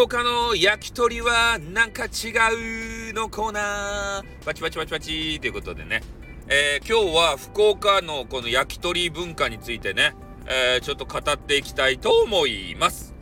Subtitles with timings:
[0.00, 4.44] 福岡の焼き鳥はなんか違うのコーナー。
[4.46, 6.00] パチパチパチパチということでね。
[6.48, 10.14] えー、今日は福岡のこの焼き鳥文化についてね、
[10.46, 13.14] えー、ちょっと語っていきたいと思います。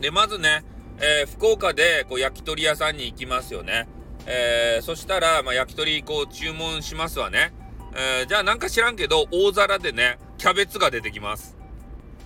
[0.00, 0.64] で、まずね、
[0.98, 3.86] えー、福岡でこう焼き鳥屋さんに行きますよね。
[4.26, 7.52] えそしたら、まあ、焼き鳥こう注文しますわね。
[7.94, 11.56] えじゃあなんか知らんけど、大皿でね、キャベツが出てきます。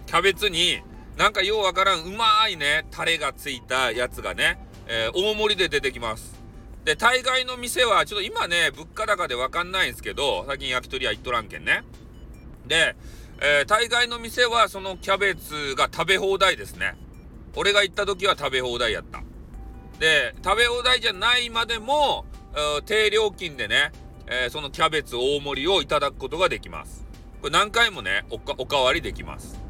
[0.06, 0.80] キャベツに、
[1.16, 6.40] なんかようわからんうまいね、タレがついたやつがね、えー、大盛りで出てきます。
[6.84, 11.84] で、大概の店は、ちょっと今ね、物価高でわかんないんですけど、最近焼き鳥屋行っとらんけんね。
[12.66, 12.96] で、
[13.40, 16.94] えー、大概の店はそのキャベツが食べ放題ですね。
[17.54, 19.22] 俺が行った時は食べ放題やった。
[19.98, 22.24] で、食べ放題じゃないまでも、
[22.86, 23.92] 低料金でね、
[24.26, 27.04] えー、そのキャベツ大盛りをいただくことができます。
[27.40, 29.61] これ何回もね、おかおかわりできます。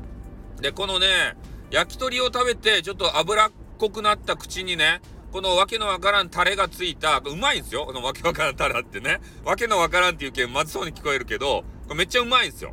[0.63, 1.37] で、このね、
[1.71, 7.85] 焼き鳥を食べて、ちょっと脂っこくなった口にね、このわけのわからんタレがついた、うまいんですよ。
[7.85, 9.21] このわけわからんタレってね。
[9.45, 12.73] わけのわからんっていうけん、まずそうに聞こえるけど、これめっちゃうまいんですよ。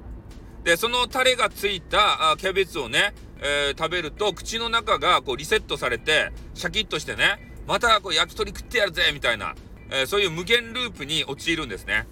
[0.64, 9.56] で、そのタレがついたあキャベツをね、えー、食べると、口の中がこうリセットされて、シャキッとしてね、またこう焼き鳥食ってやるぜみたいな、
[9.90, 12.08] えー、そういう無限ループに陥るんですね。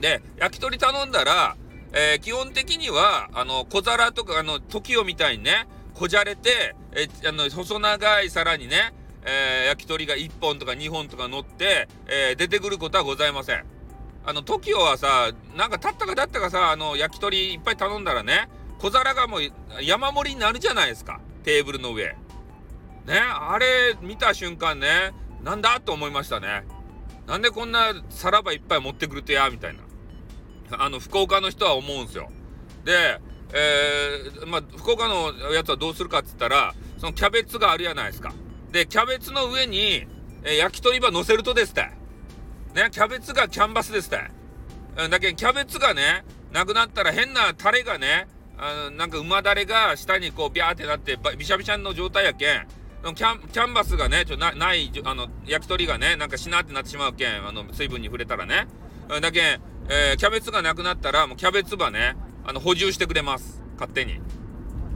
[0.00, 1.56] で、焼き鳥頼んだら、
[1.92, 13.64] えー、基本的には、あの、小皿とか、あの、TOKIO みたいにね、こじゃれて、えー、あの、細長い皿にね、えー、焼き鳥が1本とか2本とか乗って、え出てくることはございません。
[14.24, 18.48] あの、TOKIO はさ、なんか立ったか立ったかさ、あの、焼き鳥いっぱい頼んだらね、
[18.78, 19.40] 小皿がもう
[19.82, 21.20] 山盛りになるじゃないですか。
[21.44, 22.16] テーブルの上。
[23.06, 26.64] ね、あれ見た瞬間ね、なんだと思いましたね。
[27.26, 29.81] なんでこんなさらばいっぱい持ってくるとや、みたいな。
[30.78, 32.30] あの、福岡の人は思うんですよ。
[32.84, 33.20] で、
[33.54, 38.32] えー、まあ、福岡のやつはどうするかっつったら、そのキャベツがあるやないですか。
[38.70, 40.06] で、キャベツの上に、
[40.44, 41.82] えー、焼き鳥ば乗せるとですって。
[42.74, 44.30] ね、キャベツがキャンバスですって。
[45.08, 52.66] だけど、キャベツがね、なくなったら変なタレがね、あのなんか馬だれが下にこうビャーってなってびしゃびしゃの状態やけん
[53.16, 58.68] キャンキャンバスがねちょなないあの焼き鳥がねなんかしなってなってしまうけんあの水分に触れたらね
[59.20, 63.62] だけんえー、キャベツがなくなったら、もうキャベツばね、あの、補充してくれます。
[63.74, 64.20] 勝手に。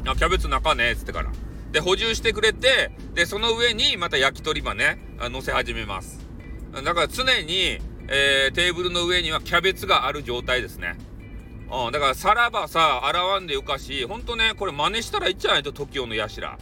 [0.07, 1.33] あ、キャベツ中ねっ、つってから。
[1.73, 6.25] で、補充してくれて、で、その上にまた焼き鳥ばね、乗せ始めます。
[6.73, 10.97] だから常に、えー、テーブルの上にはキャベツがある状態ですね。
[11.71, 16.57] うん、だからさらばさ、洗わんでよかし、ほんとね、これ真似したらいいんじゃないと、TOKIO のヤシラ。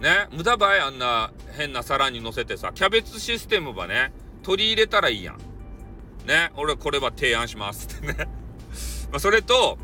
[0.00, 4.12] ね、無駄ばいあんな変な皿に乗せてさ、キャベツシステムばね、
[4.42, 5.38] 取り入れたらいいやん。
[6.26, 8.28] ね、俺これは提案しますってね
[9.12, 9.78] まそれと、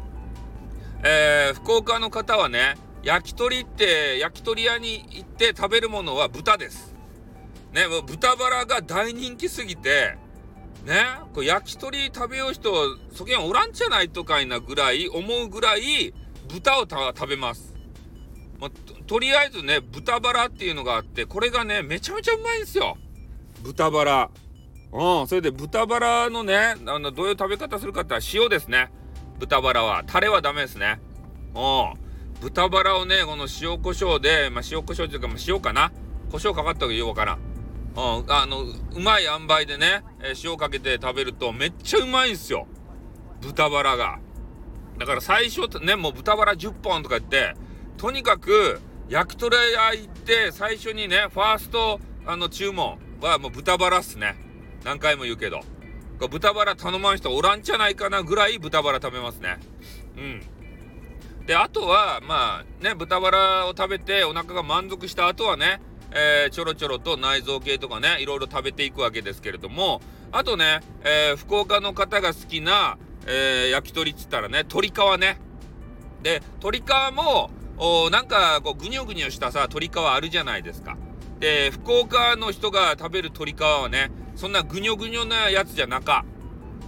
[1.04, 6.94] えー、福岡の方はね、焼き鳥って焼き鳥屋に行って食べるものは豚です。
[7.72, 10.18] ね、もう豚バラが大人気すぎて、
[10.84, 12.72] ね、これ焼き鳥食べよう人、
[13.12, 16.12] そげんおらんじゃないとかいなぐらい、思うぐらい
[16.48, 17.72] 豚を食べます。
[18.60, 18.70] まあ、
[19.06, 22.96] とりあえずね、豚バラっていうのがあって、これがね、めちゃめちゃうまいんですよ。
[23.62, 24.30] 豚バラ。
[24.92, 28.92] うん、それで豚バラのね、あのどういう食べ方するかって塩ですね。
[29.38, 30.04] 豚バラは。
[30.06, 31.00] タレはダメですね。
[31.54, 31.94] うん。
[32.40, 35.92] 豚バラをね、この塩コショウで、まあ、塩コショウっていうか、まあ、塩かな？
[36.30, 37.38] 胡椒かかったわけようわからん。
[37.94, 42.66] うん、あの、うまい塩梅でね、え、塩かけて食べるとめっちゃうまいんすよ。
[43.40, 44.18] 豚バラが。
[44.98, 47.54] だから最初ね、もう豚バラ10本とか言って、
[47.96, 54.36] とにかく焼き鳥屋行って最初にね、ファーストあの注文はもう豚バラっすね。
[54.84, 55.60] 何回も言うけど。
[56.28, 59.58] 豚バラ頼まん人おらんじゃないかなぐらい豚バラ食べますね。
[60.16, 60.42] うん。
[61.46, 65.80] で、あとは、まあね、豚バラを食べてお腹が満足した後はね、
[66.12, 70.00] えー、ちょろちょろと内臓系とかね、いろいろ食べていくわけですけれども、
[70.30, 75.38] あとね、えー、福岡の方が好きな、えー、焼き鳥っつったらね、鶏皮ね。
[76.22, 80.96] で、鶏皮も、おなんかこうぐにょぐにょしたさ、鶏皮あるじゃないですか。
[81.40, 86.24] で、福岡の人が食べる鶏皮はね、そんなぐにょぐにょなやつじゃなか。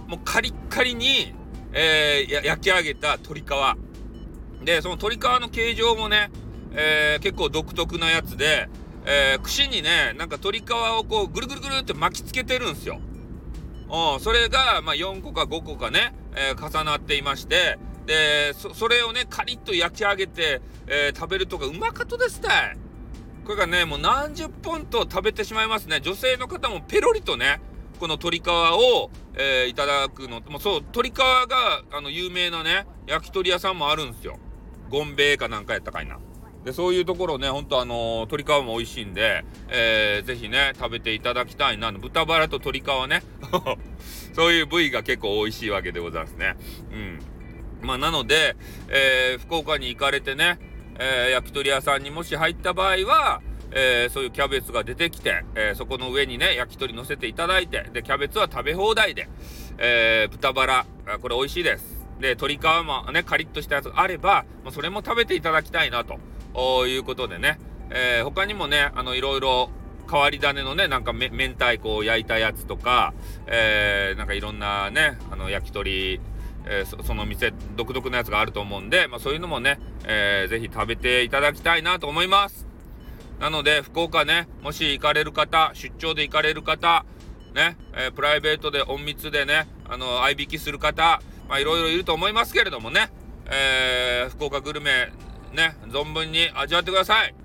[0.07, 1.33] もうカリッカリに、
[1.73, 4.65] えー、焼き上げた鶏皮。
[4.65, 6.31] で、その鶏皮の形状もね、
[6.73, 8.69] えー、結構独特なやつで、
[9.05, 12.99] えー、串にね、なんか鶏皮をこうぐるぐるぐるって巻きつけてるんですよ。
[13.89, 17.77] うん、それが、まあ、4個か5個かね、えー、重なっていまして、
[18.07, 22.49] で、そ、それをね、カリッと焼き上げて、えー、食べるとかうまかとですね。
[23.45, 26.01] これがね、もう何十本と食べてしまいますね。
[26.01, 27.61] 女性の方もペロリとね、
[27.99, 30.41] この鶏皮を、えー、いただくの。
[30.41, 34.39] もうそう、鶏皮が、あの、有名なね、焼き鳥屋さんもあるんですよ。
[34.89, 36.17] ゴンベイかなんかやったかいな。
[36.65, 43.21] でそういうところねほんとあの鶏皮も美味しいんで、えー、ぜひね食べていただきたいな豚バラと鶏皮ね
[44.33, 46.55] そういう部位が結構美味しいわけでございますね
[46.91, 47.19] うん
[47.87, 48.55] まあなので、
[48.89, 50.57] えー、福岡に行かれてね、
[50.99, 53.41] えー、焼き鳥屋さんにもし入った場合は
[53.77, 59.27] えー、そういうキャベツが出てきて、えー、そこの上にね焼き鳥乗せていただいてでキャベツは食べ放題で、
[59.77, 60.85] えー、豚バラ
[61.21, 61.95] これ美味しいです。
[62.19, 67.59] で鶏皮もねカリッとしたやつがあれば、まあ、それも食べていただきたいなということでね、
[67.89, 69.69] え他にもねあのいろいろ
[70.09, 73.13] 変わり種のねなんかめ明太子を焼いたやつとか、
[73.47, 76.21] えー、なんかいろんなねあの焼き鳥
[76.65, 82.67] えー、その店独特のやつがあると思うんで、まあ、そういうのもね、えー、ぜひ食べていただきたいなと思います。
[83.39, 87.05] なので、福岡ね、もし行かれる方、出張で行かれる方、
[87.53, 93.11] ね、えー、プライベートで隠密でね、あの、合いびきする方、まあ、いろいろいると思いますけれどもね、
[93.47, 95.11] えー、福岡グルメ、
[95.53, 97.35] ね、存分に味わってください。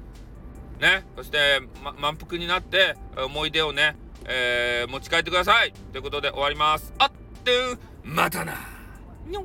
[0.81, 5.73] ね、そして、ま、満腹になって、思い出をね、えー、持ち帰ってください。
[5.93, 6.95] ということで終わります。
[6.99, 7.11] あっ
[7.45, 7.51] て
[8.03, 8.70] またな。
[9.31, 9.45] にょ